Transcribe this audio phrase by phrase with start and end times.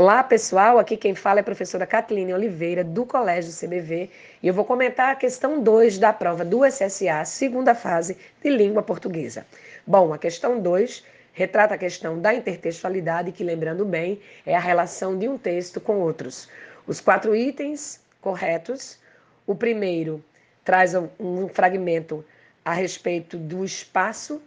[0.00, 0.78] Olá, pessoal.
[0.78, 4.08] Aqui quem fala é a professora Kathleen Oliveira, do Colégio CBV,
[4.40, 8.80] e eu vou comentar a questão 2 da prova do SSA, segunda fase de língua
[8.80, 9.44] portuguesa.
[9.84, 15.18] Bom, a questão 2 retrata a questão da intertextualidade, que, lembrando bem, é a relação
[15.18, 16.48] de um texto com outros.
[16.86, 19.00] Os quatro itens corretos.
[19.48, 20.22] O primeiro
[20.64, 22.24] traz um fragmento
[22.64, 24.40] a respeito do espaço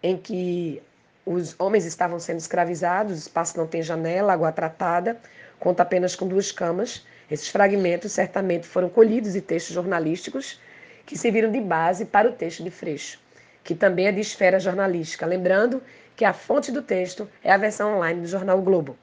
[0.00, 0.80] em que
[1.26, 5.18] os homens estavam sendo escravizados, o espaço não tem janela, água tratada,
[5.58, 7.04] conta apenas com duas camas.
[7.28, 10.60] Esses fragmentos certamente foram colhidos de textos jornalísticos
[11.04, 13.18] que serviram de base para o texto de Freixo,
[13.64, 15.26] que também é de esfera jornalística.
[15.26, 15.82] Lembrando
[16.14, 18.96] que a fonte do texto é a versão online do jornal o Globo.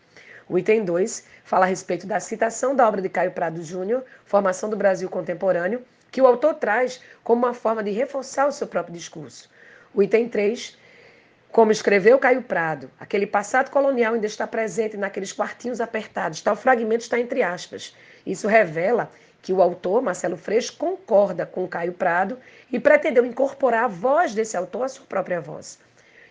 [0.48, 4.70] O item 2 fala a respeito da citação da obra de Caio Prado Júnior, Formação
[4.70, 8.96] do Brasil Contemporâneo, que o autor traz como uma forma de reforçar o seu próprio
[8.96, 9.50] discurso.
[9.94, 10.78] O item 3
[11.54, 17.04] como escreveu Caio Prado, aquele passado colonial ainda está presente naqueles quartinhos apertados, tal fragmento
[17.04, 17.96] está entre aspas.
[18.26, 22.40] Isso revela que o autor, Marcelo Freixo, concorda com Caio Prado
[22.72, 25.78] e pretendeu incorporar a voz desse autor à sua própria voz.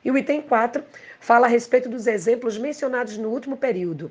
[0.05, 0.83] E o item 4
[1.21, 4.11] fala a respeito dos exemplos mencionados no último período.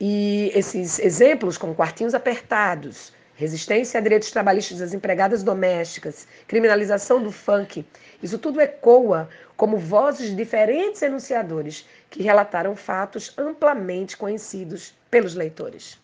[0.00, 7.30] E esses exemplos, como quartinhos apertados, resistência a direitos trabalhistas das empregadas domésticas, criminalização do
[7.30, 7.84] funk.
[8.22, 15.98] Isso tudo ecoa como vozes de diferentes enunciadores que relataram fatos amplamente conhecidos pelos leitores.